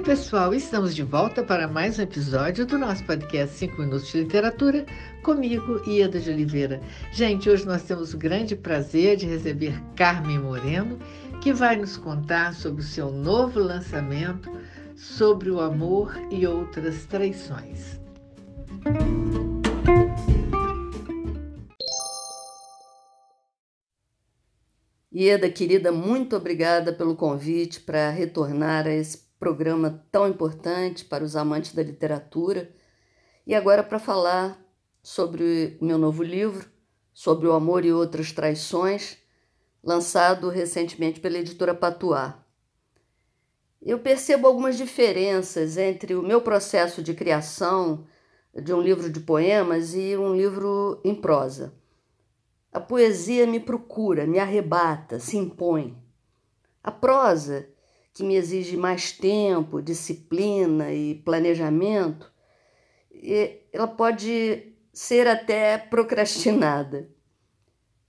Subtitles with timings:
[0.00, 4.22] Oi, pessoal, estamos de volta para mais um episódio do nosso podcast 5 Minutos de
[4.22, 4.86] Literatura,
[5.22, 6.80] comigo, Ieda de Oliveira.
[7.12, 10.98] Gente, hoje nós temos o grande prazer de receber Carmen Moreno,
[11.42, 14.50] que vai nos contar sobre o seu novo lançamento,
[14.96, 18.00] sobre o amor e outras traições.
[25.12, 31.34] Ieda, querida, muito obrigada pelo convite para retornar a esse programa tão importante para os
[31.34, 32.70] amantes da literatura.
[33.46, 34.62] E agora para falar
[35.02, 36.70] sobre o meu novo livro,
[37.12, 39.16] sobre o amor e outras traições,
[39.82, 42.44] lançado recentemente pela editora Patuá.
[43.80, 48.06] Eu percebo algumas diferenças entre o meu processo de criação
[48.54, 51.72] de um livro de poemas e um livro em prosa.
[52.70, 55.96] A poesia me procura, me arrebata, se impõe.
[56.82, 57.69] A prosa
[58.12, 62.30] que me exige mais tempo, disciplina e planejamento,
[63.72, 67.08] ela pode ser até procrastinada.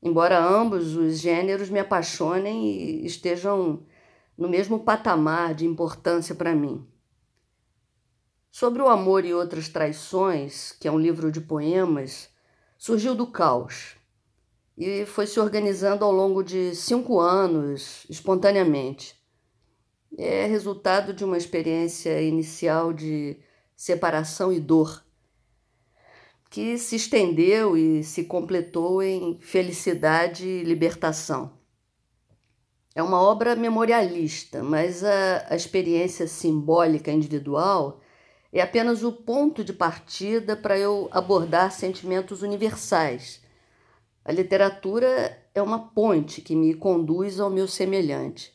[0.02, 3.85] Embora ambos os gêneros me apaixonem e estejam
[4.38, 6.88] no mesmo patamar de importância para mim.
[8.49, 12.30] Sobre o amor e outras traições, que é um livro de poemas,
[12.77, 13.95] surgiu do caos
[14.75, 19.20] e foi se organizando ao longo de cinco anos, espontaneamente
[20.17, 23.38] é resultado de uma experiência inicial de
[23.76, 25.04] separação e dor,
[26.50, 31.54] que se estendeu e se completou em felicidade e libertação.
[32.94, 38.02] É uma obra memorialista, mas a, a experiência simbólica individual
[38.52, 43.42] é apenas o ponto de partida para eu abordar sentimentos universais.
[44.26, 48.54] A literatura é uma ponte que me conduz ao meu semelhante.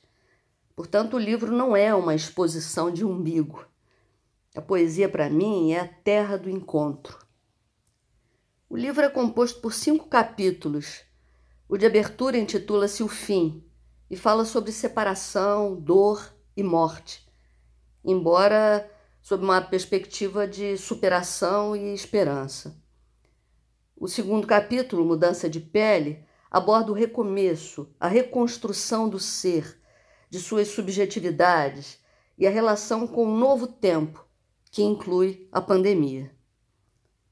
[0.77, 3.67] Portanto, o livro não é uma exposição de umbigo.
[4.55, 7.19] A poesia, para mim, é a terra do encontro.
[8.69, 11.01] O livro é composto por cinco capítulos.
[11.67, 13.65] O de abertura intitula-se O Fim
[14.11, 17.27] e fala sobre separação, dor e morte,
[18.05, 18.89] embora
[19.23, 22.79] sob uma perspectiva de superação e esperança.
[23.97, 29.81] O segundo capítulo, Mudança de Pele, aborda o recomeço, a reconstrução do ser
[30.29, 31.99] de suas subjetividades
[32.37, 34.25] e a relação com o novo tempo,
[34.71, 36.35] que inclui a pandemia.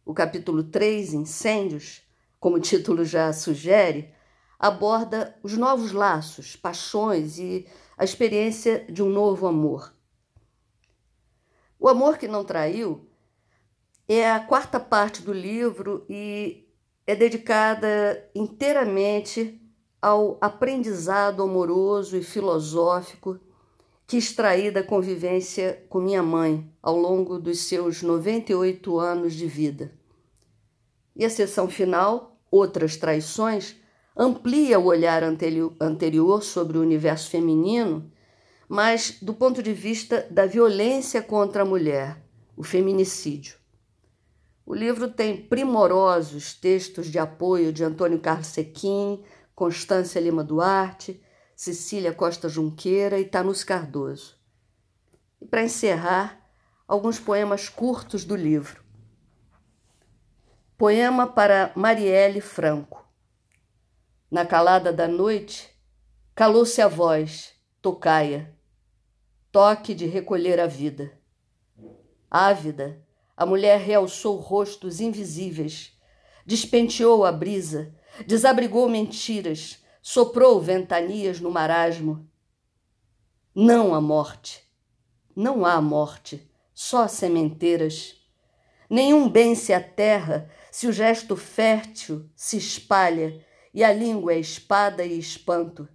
[0.05, 2.03] O capítulo 3, Incêndios,
[2.39, 4.13] como o título já sugere,
[4.59, 7.67] aborda os novos laços, paixões e
[7.97, 9.95] a experiência de um novo amor.
[11.79, 13.09] O Amor que Não Traiu
[14.09, 16.69] é a quarta parte do livro e
[17.07, 19.61] é dedicada inteiramente
[20.05, 23.41] ao aprendizado amoroso e filosófico
[24.07, 29.93] que extraí da convivência com minha mãe ao longo dos seus 98 anos de vida.
[31.17, 33.77] E a sessão final, Outras Traições,
[34.15, 38.13] amplia o olhar anterior sobre o universo feminino,
[38.69, 42.23] mas do ponto de vista da violência contra a mulher,
[42.55, 43.57] o feminicídio.
[44.67, 49.23] O livro tem primorosos textos de apoio de Antônio Carlos Sequim,
[49.55, 51.23] Constância Lima Duarte,
[51.55, 54.37] Cecília Costa Junqueira e Tanus Cardoso.
[55.41, 56.51] E para encerrar,
[56.89, 58.83] alguns poemas curtos do livro.
[60.77, 63.07] Poema para Marielle Franco.
[64.31, 65.71] Na calada da noite,
[66.35, 68.53] calou-se a voz, tocaia,
[69.53, 71.17] toque de recolher a vida.
[72.29, 73.01] Ávida,
[73.37, 75.97] a mulher realçou rostos invisíveis,
[76.45, 77.95] despenteou a brisa,
[78.27, 82.29] desabrigou mentiras, soprou ventanias no marasmo.
[83.55, 84.63] Não a morte,
[85.35, 88.17] não há morte, só sementeiras.
[88.91, 93.41] Nenhum bem-se a terra se o gesto fértil se espalha
[93.73, 95.89] e a língua é espada e espanto.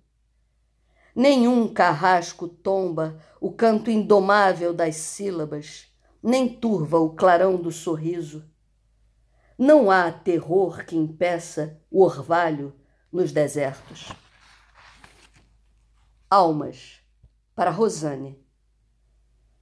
[1.15, 5.87] Nenhum carrasco tomba o canto indomável das sílabas,
[6.21, 8.48] nem turva o clarão do sorriso.
[9.61, 12.73] Não há terror que impeça o orvalho
[13.11, 14.07] nos desertos.
[16.29, 17.01] Almas,
[17.53, 18.41] para Rosane.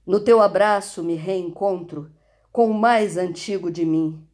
[0.06, 2.12] No teu abraço me reencontro
[2.52, 4.24] com o mais antigo de mim.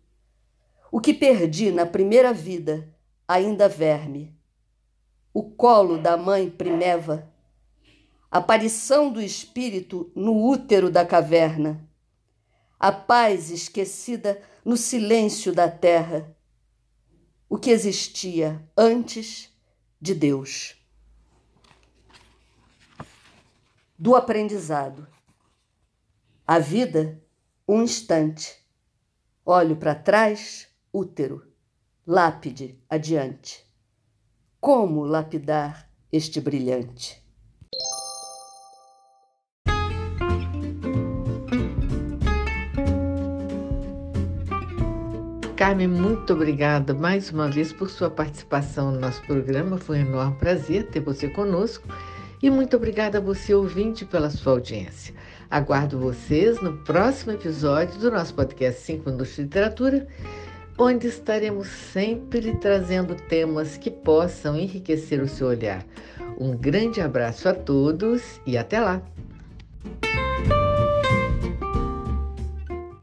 [0.92, 2.94] O que perdi na primeira vida
[3.26, 4.38] ainda verme.
[5.32, 7.32] O colo da mãe primeva.
[8.30, 11.88] Aparição do espírito no útero da caverna.
[12.78, 16.36] A paz esquecida no silêncio da terra,
[17.48, 19.50] o que existia antes
[20.00, 20.76] de Deus.
[23.98, 25.06] Do aprendizado.
[26.46, 27.22] A vida,
[27.66, 28.62] um instante.
[29.46, 31.46] Olho para trás, útero.
[32.06, 33.64] Lápide adiante.
[34.60, 37.23] Como lapidar este brilhante?
[45.56, 49.78] Carmen, muito obrigada mais uma vez por sua participação no nosso programa.
[49.78, 51.86] Foi um enorme prazer ter você conosco.
[52.42, 55.14] E muito obrigada a você, ouvinte, pela sua audiência.
[55.48, 60.08] Aguardo vocês no próximo episódio do nosso podcast 5 Minutos de Literatura,
[60.76, 65.86] onde estaremos sempre trazendo temas que possam enriquecer o seu olhar.
[66.36, 69.00] Um grande abraço a todos e até lá!